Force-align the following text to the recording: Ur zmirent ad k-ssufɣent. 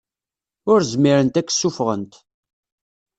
Ur 0.71 0.79
zmirent 0.91 1.39
ad 1.39 1.45
k-ssufɣent. 1.47 2.13